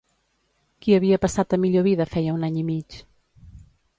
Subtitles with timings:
[0.85, 2.97] Qui havia passat a millor vida feia un any i mig?